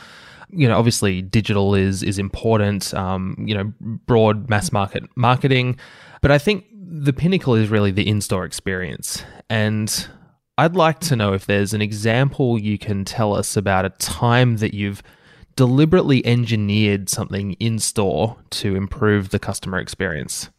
[0.51, 2.93] You know, obviously, digital is is important.
[2.95, 5.77] Um, you know, broad mass market marketing,
[6.21, 9.25] but I think the pinnacle is really the in store experience.
[9.51, 10.09] And
[10.59, 14.59] I'd like to know if there's an example you can tell us about a time
[14.59, 15.03] that you've
[15.57, 20.51] deliberately engineered something in store to improve the customer experience.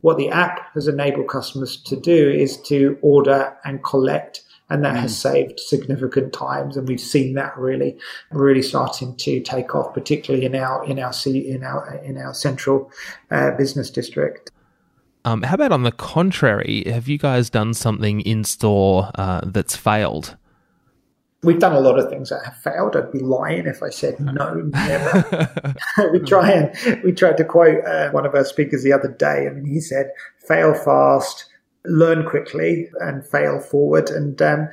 [0.00, 4.96] what the app has enabled customers to do is to order and collect and that
[4.96, 7.96] has saved significant times and we've seen that really
[8.30, 12.90] really starting to take off particularly in our in our in our in our central
[13.30, 14.50] uh, business district
[15.24, 16.84] Um, how about on the contrary?
[16.86, 20.36] Have you guys done something in store uh, that's failed?
[21.42, 24.18] We've done a lot of things that have failed i'd be lying if i said
[24.18, 25.48] no never
[26.12, 26.68] we try and
[27.02, 29.46] we tried to quote uh, one of our speakers the other day.
[29.46, 30.10] I mean, he said,
[30.46, 31.46] "Fail fast,
[31.84, 34.68] learn quickly, and fail forward." And um,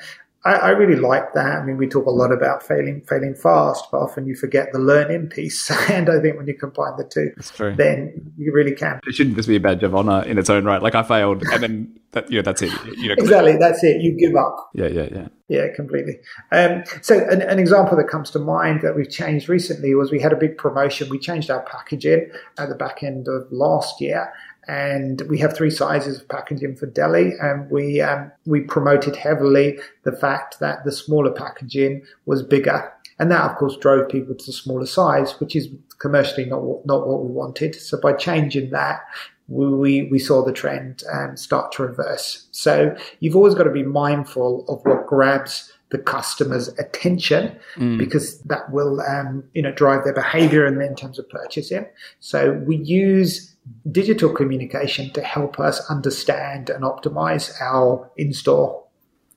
[0.45, 1.57] I, I really like that.
[1.59, 4.79] I mean, we talk a lot about failing, failing fast, but often you forget the
[4.79, 5.71] learning piece.
[5.89, 7.31] and I think when you combine the two,
[7.75, 8.99] then you really can.
[9.07, 10.81] It shouldn't just be a badge of honor in its own right.
[10.81, 12.71] Like I failed, and then that, you know, that's it.
[12.97, 14.01] You know, Exactly, that's it.
[14.01, 14.69] You give up.
[14.73, 15.27] yeah, yeah, yeah.
[15.47, 16.17] Yeah, completely.
[16.51, 20.19] Um, so, an, an example that comes to mind that we've changed recently was we
[20.19, 21.07] had a big promotion.
[21.07, 24.33] We changed our packaging at the back end of last year,
[24.67, 27.33] and we have three sizes of packaging for deli.
[27.41, 33.31] And we um, we promoted heavily the fact that the smaller packaging was bigger, and
[33.31, 37.07] that of course drove people to the smaller size, which is commercially not what- not
[37.07, 37.75] what we wanted.
[37.75, 39.01] So, by changing that,
[39.47, 42.47] we, we saw the trend um, start to reverse.
[42.51, 47.57] So you've always got to be mindful of what grabs the customer's attention
[47.97, 51.85] because that will, um, you know, drive their behavior and in terms of purchasing.
[52.19, 53.55] So we use
[53.91, 58.83] digital communication to help us understand and optimize our in-store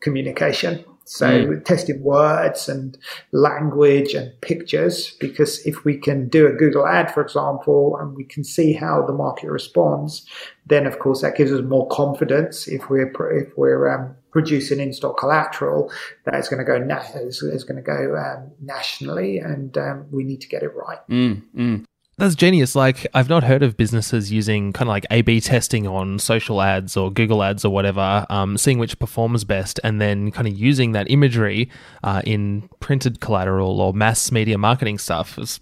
[0.00, 0.84] communication.
[1.08, 2.98] So testing words and
[3.32, 8.24] language and pictures, because if we can do a Google ad, for example, and we
[8.24, 10.26] can see how the market responds,
[10.66, 15.14] then of course that gives us more confidence if we're if we're um, producing in-store
[15.14, 15.90] collateral
[16.24, 20.06] that is going to go na- is, is going to go um, nationally, and um,
[20.10, 20.98] we need to get it right.
[21.08, 21.84] Mm, mm.
[22.18, 22.74] That's genius.
[22.74, 26.60] Like, I've not heard of businesses using kind of like A B testing on social
[26.60, 30.58] ads or Google ads or whatever, um, seeing which performs best, and then kind of
[30.58, 31.70] using that imagery
[32.02, 35.38] uh, in printed collateral or mass media marketing stuff.
[35.38, 35.60] It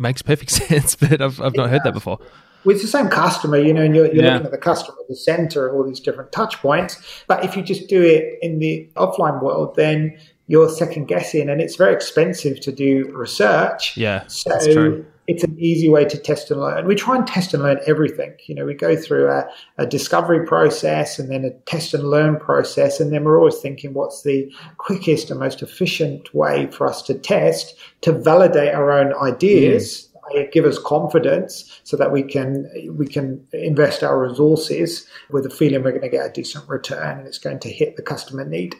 [0.00, 2.18] makes perfect sense, but I've, I've not heard that before.
[2.64, 4.32] Well, it's the same customer, you know, and you're, you're Yeah.
[4.32, 7.22] looking at the customer at the center of all these different touch points.
[7.26, 11.60] But if you just do it in the offline world, then you're second guessing and
[11.60, 13.96] it's very expensive to do research.
[13.96, 15.06] Yeah, So that's true.
[15.28, 16.86] It's an easy way to test and learn.
[16.86, 18.34] We try and test and learn everything.
[18.46, 22.40] You know, we go through a, a discovery process and then a test and learn
[22.40, 22.98] process.
[22.98, 27.14] And then we're always thinking what's the quickest and most efficient way for us to
[27.14, 30.08] test to validate our own ideas.
[30.52, 35.82] give us confidence so that we can we can invest our resources with a feeling
[35.82, 38.74] we're going to get a decent return and it's going to hit the customer need.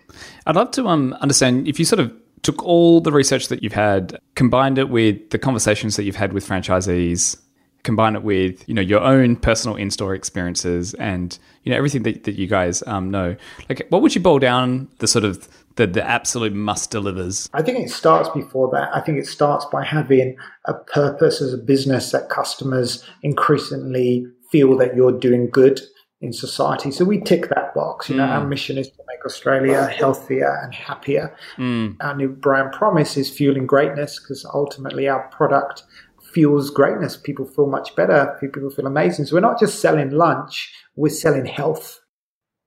[0.46, 3.72] I'd love to um, understand if you sort of took all the research that you've
[3.72, 7.36] had, combined it with the conversations that you've had with franchisees,
[7.82, 12.24] combine it with you know your own personal in-store experiences and you know everything that,
[12.24, 13.36] that you guys um, know.
[13.68, 17.48] Like what would you boil down the sort of the, the absolute must delivers?
[17.54, 18.94] I think it starts before that.
[18.94, 24.76] I think it starts by having a purpose as a business that customers increasingly feel
[24.78, 25.80] that you're doing good
[26.20, 28.30] in society so we tick that box you know mm.
[28.30, 31.96] our mission is to make australia healthier and happier mm.
[32.00, 35.84] our new brand promise is fueling greatness because ultimately our product
[36.32, 37.16] fuels greatness.
[37.16, 38.36] People feel much better.
[38.40, 39.26] People feel amazing.
[39.26, 42.00] So we're not just selling lunch, we're selling health.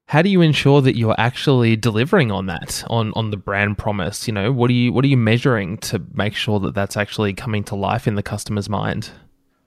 [0.08, 4.28] How do you ensure that you're actually delivering on that, on, on the brand promise?
[4.28, 7.34] You know, what are you what are you measuring to make sure that that's actually
[7.34, 9.12] coming to life in the customer's mind?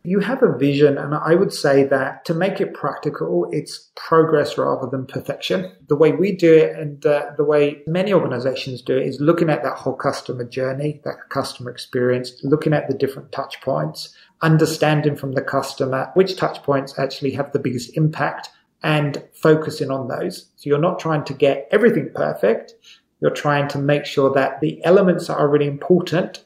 [0.07, 4.59] You have a vision, and I would say that to make it practical, it's progress
[4.59, 5.75] rather than perfection.
[5.89, 9.49] The way we do it and uh, the way many organizations do it is looking
[9.49, 15.17] at that whole customer journey, that customer experience, looking at the different touch points, understanding
[15.17, 18.51] from the customer which touch points actually have the biggest impact
[18.83, 20.51] and focusing on those.
[20.57, 22.75] So you're not trying to get everything perfect.
[23.23, 26.45] You're trying to make sure that the elements that are really important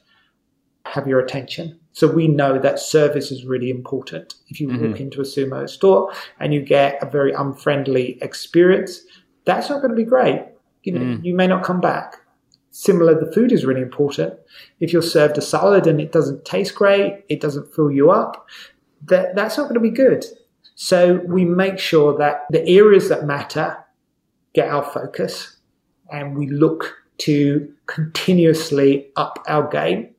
[0.85, 1.77] have your attention.
[1.99, 4.35] So we know that service is really important.
[4.47, 4.91] If you mm-hmm.
[4.91, 9.01] walk into a sumo store and you get a very unfriendly experience,
[9.43, 10.45] that's not going to be great.
[10.83, 11.25] You know, mm.
[11.25, 12.15] you may not come back.
[12.71, 14.35] Similar, the food is really important.
[14.79, 18.47] If you're served a salad and it doesn't taste great, it doesn't fill you up,
[19.07, 20.23] that, that's not going to be good.
[20.75, 23.75] So we make sure that the areas that matter
[24.53, 25.57] get our focus
[26.09, 30.15] and we look to continuously up our game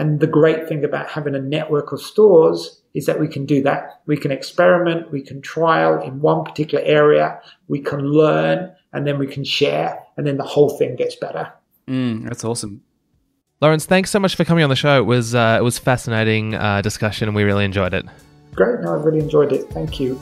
[0.00, 3.62] and the great thing about having a network of stores is that we can do
[3.64, 4.00] that.
[4.06, 9.18] We can experiment, we can trial in one particular area, we can learn, and then
[9.18, 11.52] we can share, and then the whole thing gets better.
[11.86, 12.82] Mm, that's awesome.
[13.60, 14.98] Lawrence, thanks so much for coming on the show.
[14.98, 18.06] It was uh, it was fascinating uh, discussion, and we really enjoyed it.
[18.54, 19.68] Great, no, I really enjoyed it.
[19.70, 20.18] Thank you.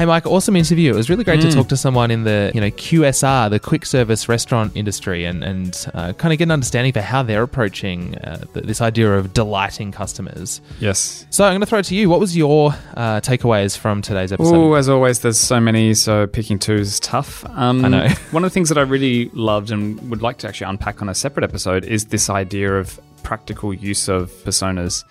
[0.00, 0.94] Hey, Mike, awesome interview.
[0.94, 1.50] It was really great mm.
[1.50, 5.44] to talk to someone in the you know QSR, the quick service restaurant industry, and
[5.44, 9.34] and uh, kind of get an understanding for how they're approaching uh, this idea of
[9.34, 10.62] delighting customers.
[10.78, 11.26] Yes.
[11.28, 12.08] So I'm going to throw it to you.
[12.08, 14.54] What was your uh, takeaways from today's episode?
[14.54, 17.44] Oh, as always, there's so many, so picking two is tough.
[17.50, 18.08] Um, I know.
[18.30, 21.10] one of the things that I really loved and would like to actually unpack on
[21.10, 25.04] a separate episode is this idea of practical use of personas.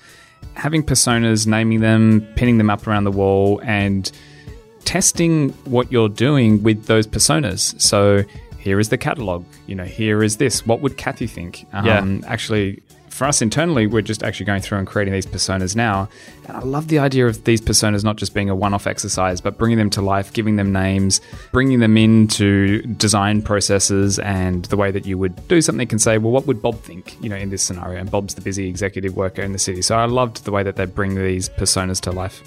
[0.55, 4.11] Having personas, naming them, pinning them up around the wall, and
[4.85, 7.79] testing what you're doing with those personas.
[7.81, 8.23] So
[8.59, 9.45] here is the catalog.
[9.67, 10.65] You know, here is this.
[10.65, 11.65] What would Kathy think?
[11.73, 12.27] Um, yeah.
[12.27, 12.81] Actually,
[13.19, 16.07] for us internally, we're just actually going through and creating these personas now.
[16.47, 19.41] And I love the idea of these personas not just being a one off exercise,
[19.41, 21.19] but bringing them to life, giving them names,
[21.51, 26.17] bringing them into design processes and the way that you would do something can say,
[26.17, 27.99] well, what would Bob think, you know, in this scenario?
[27.99, 29.81] And Bob's the busy executive worker in the city.
[29.81, 32.41] So I loved the way that they bring these personas to life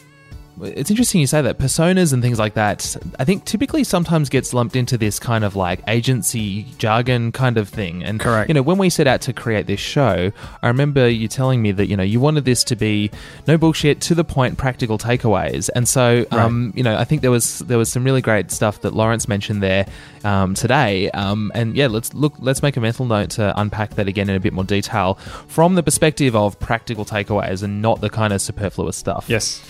[0.60, 1.58] it's interesting you say that.
[1.58, 5.54] Personas and things like that i think typically sometimes gets lumped into this kind of
[5.54, 8.02] like agency jargon kind of thing.
[8.02, 8.48] And correct.
[8.48, 11.72] you know when we set out to create this show i remember you telling me
[11.72, 13.10] that you know you wanted this to be
[13.46, 15.70] no bullshit to the point practical takeaways.
[15.74, 16.32] And so right.
[16.32, 19.28] um, you know i think there was there was some really great stuff that lawrence
[19.28, 19.86] mentioned there
[20.24, 21.10] um, today.
[21.10, 24.36] Um, and yeah let's look let's make a mental note to unpack that again in
[24.36, 25.14] a bit more detail
[25.46, 29.26] from the perspective of practical takeaways and not the kind of superfluous stuff.
[29.28, 29.62] Yes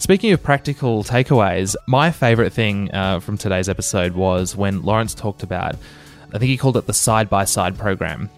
[0.00, 5.42] Speaking of practical takeaways, my favorite thing uh, from today's episode was when Lawrence talked
[5.42, 5.76] about,
[6.32, 8.30] I think he called it the side by side program.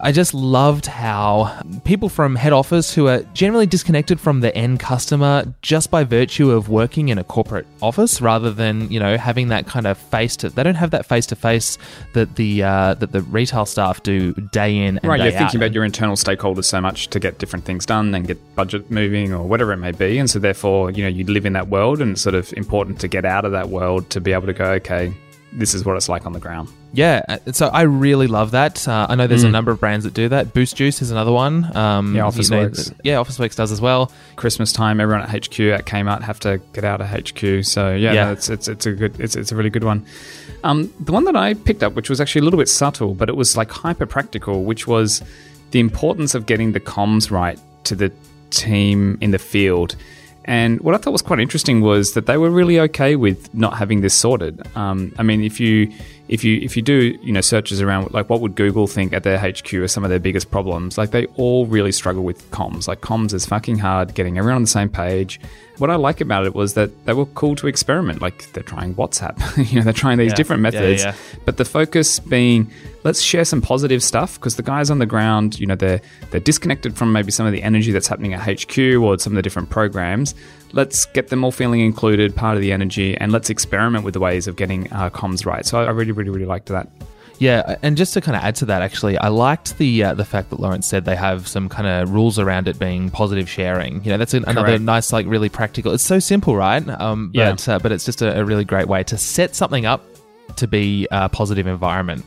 [0.00, 4.80] I just loved how people from head office who are generally disconnected from the end
[4.80, 9.48] customer just by virtue of working in a corporate office rather than, you know, having
[9.48, 11.78] that kind of face to they don't have that face to face
[12.12, 15.38] that the uh, that the retail staff do day in and right, day Right, you're
[15.38, 18.90] thinking about your internal stakeholders so much to get different things done and get budget
[18.90, 20.18] moving or whatever it may be.
[20.18, 23.00] And so therefore, you know, you live in that world and it's sort of important
[23.00, 25.14] to get out of that world to be able to go, okay,
[25.54, 26.68] this is what it's like on the ground.
[26.92, 28.86] Yeah, uh, so I really love that.
[28.86, 29.48] Uh, I know there's mm.
[29.48, 30.52] a number of brands that do that.
[30.52, 31.74] Boost Juice is another one.
[31.76, 32.92] Um, yeah, Officeworks.
[33.02, 34.10] Yeah, Officeworks does as well.
[34.36, 37.64] Christmas time, everyone at HQ at Kmart have to get out of HQ.
[37.64, 38.24] So yeah, yeah.
[38.24, 40.04] No, it's, it's it's a good it's it's a really good one.
[40.64, 43.28] Um, the one that I picked up, which was actually a little bit subtle, but
[43.28, 45.22] it was like hyper practical, which was
[45.70, 48.12] the importance of getting the comms right to the
[48.50, 49.96] team in the field.
[50.44, 53.78] And what I thought was quite interesting was that they were really okay with not
[53.78, 54.60] having this sorted.
[54.76, 55.90] Um, I mean, if you
[56.28, 59.22] if you if you do you know searches around like what would Google think at
[59.22, 62.86] their HQ are some of their biggest problems, like they all really struggle with comms.
[62.86, 65.40] Like comms is fucking hard, getting everyone on the same page.
[65.78, 68.22] What I like about it was that they were cool to experiment.
[68.22, 69.36] Like they're trying WhatsApp,
[69.72, 70.34] you know, they're trying these Yeah.
[70.36, 71.14] different methods, yeah.
[71.44, 72.70] but the focus being
[73.02, 76.00] let's share some positive stuff because the guys on the ground, you know, they're
[76.30, 79.36] they're disconnected from maybe some of the energy that's happening at HQ or some of
[79.36, 80.34] the different programs.
[80.72, 84.20] Let's get them all feeling included, part of the energy, and let's experiment with the
[84.20, 85.64] ways of getting uh, comms right.
[85.66, 86.88] So I really, really, really liked that.
[87.38, 90.24] Yeah, and just to kind of add to that, actually, I liked the uh, the
[90.24, 94.04] fact that Lawrence said they have some kind of rules around it being positive sharing.
[94.04, 95.92] You know, that's an, another nice, like, really practical.
[95.92, 96.88] It's so simple, right?
[96.88, 97.50] Um, Yeah.
[97.50, 100.04] but uh, but it's just a, a really great way to set something up
[100.56, 102.24] to be a positive environment.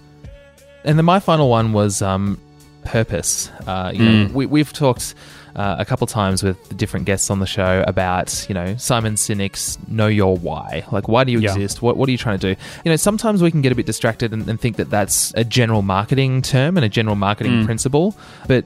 [0.84, 2.38] And then my final one was um,
[2.84, 3.50] purpose.
[3.66, 5.16] Uh, you know, we, we've talked
[5.58, 9.78] uh, a couple times with different guests on the show about you know Simon Sinek's
[9.88, 11.52] "Know Your Why." Like, why do you Yeah.
[11.52, 11.82] exist?
[11.82, 12.62] What what are you trying to do?
[12.86, 15.44] You know, sometimes we can get a bit distracted and, and think that that's a
[15.44, 18.16] general marketing term and a general marketing principle,
[18.48, 18.64] but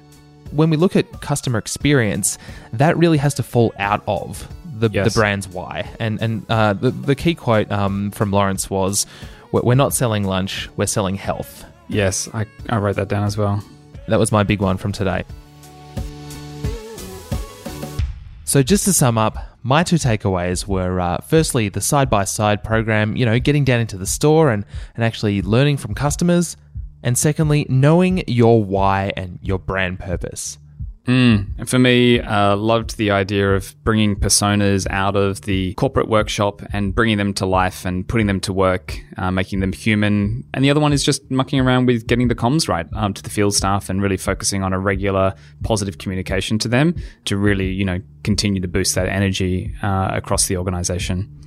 [0.52, 2.38] when we look at customer experience,
[2.74, 4.46] that really has to fall out of
[4.78, 5.14] the, Yes.
[5.14, 5.90] the brand's why.
[6.00, 9.06] And and uh, the the key quote um, from Lawrence was,
[9.54, 13.38] "We're we're not selling lunch; we're selling health." Yes, I, I wrote that down as
[13.38, 13.64] well.
[14.08, 15.24] That was my big one from today.
[18.52, 22.66] So, just to sum up, my two takeaways were uh, firstly, the side by side
[22.66, 26.58] program, you know, getting down into the store and, and actually learning from customers.
[27.02, 30.58] And secondly, knowing your why and your brand purpose.
[31.12, 36.62] And for me, uh, loved the idea of bringing personas out of the corporate workshop
[36.74, 40.44] and bringing them to life and putting them to work, uh, making them human.
[40.54, 43.24] And the other one is just mucking around with getting the comms right um, to
[43.24, 45.34] the field staff and really focusing on a regular
[45.64, 46.96] positive communication to them
[47.26, 51.41] to really, you know, continue to boost that energy uh, across the organization.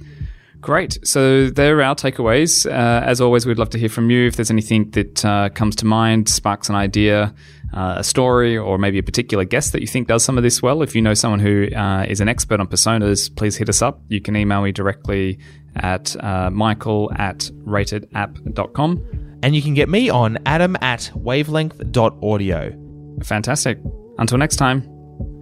[0.65, 0.99] Great.
[1.07, 2.65] So there are our takeaways.
[2.65, 4.27] Uh, as always, we'd love to hear from you.
[4.27, 7.35] If there's anything that uh, comes to mind, sparks an idea,
[7.75, 10.63] uh, a story, or maybe a particular guest that you think does some of this
[10.63, 10.81] well.
[10.81, 14.01] If you know someone who uh, is an expert on personas, please hit us up.
[14.09, 15.39] You can email me directly
[15.77, 19.39] at uh, michael at ratedapp.com.
[19.43, 23.21] And you can get me on adam at wavelength.audio.
[23.23, 23.79] Fantastic.
[24.17, 24.83] Until next time,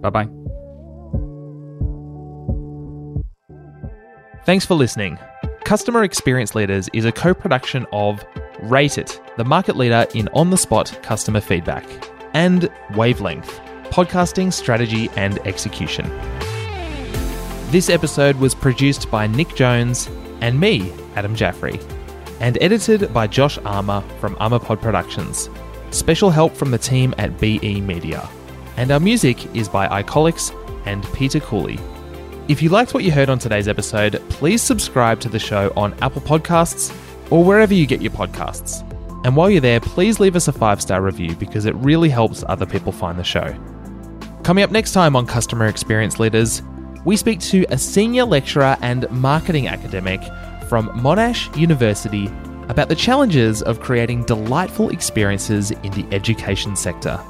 [0.01, 0.27] bye bye.
[4.45, 5.17] Thanks for listening.
[5.63, 8.25] Customer Experience Leaders is a co production of
[8.59, 11.85] Rate It, the market leader in on the spot customer feedback,
[12.33, 16.09] and Wavelength, podcasting strategy and execution.
[17.71, 20.09] This episode was produced by Nick Jones
[20.41, 21.79] and me, Adam Jaffrey,
[22.41, 25.49] and edited by Josh Armour from Armorpod Productions.
[25.91, 28.27] Special help from the team at BE Media.
[28.75, 30.53] And our music is by Icolix
[30.85, 31.79] and Peter Cooley.
[32.49, 35.93] If you liked what you heard on today's episode, please subscribe to the show on
[36.01, 36.93] Apple Podcasts
[37.31, 38.81] or wherever you get your podcasts.
[39.25, 42.43] And while you're there, please leave us a five star review because it really helps
[42.49, 43.55] other people find the show.
[44.43, 46.61] Coming up next time on Customer Experience Leaders,
[47.05, 50.21] we speak to a senior lecturer and marketing academic
[50.67, 52.27] from Monash University
[52.67, 57.21] about the challenges of creating delightful experiences in the education sector.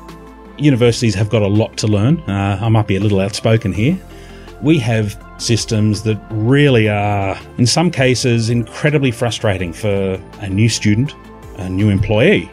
[0.57, 2.19] universities have got a lot to learn.
[2.21, 3.99] Uh, I might be a little outspoken here.
[4.63, 11.13] We have systems that really are, in some cases, incredibly frustrating for a new student,
[11.57, 12.49] a new employee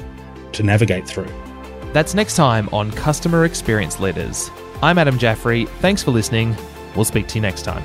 [0.53, 1.33] to navigate through.
[1.93, 4.51] That's next time on Customer Experience Leaders.
[4.83, 5.67] I'm Adam Jaffrey.
[5.79, 6.57] Thanks for listening.
[6.97, 7.85] We'll speak to you next time.